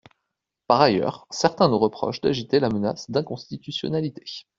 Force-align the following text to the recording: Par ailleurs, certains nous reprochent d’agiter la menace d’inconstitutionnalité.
Par 0.65 0.81
ailleurs, 0.81 1.27
certains 1.29 1.69
nous 1.69 1.77
reprochent 1.77 2.21
d’agiter 2.21 2.59
la 2.59 2.69
menace 2.69 3.11
d’inconstitutionnalité. 3.11 4.23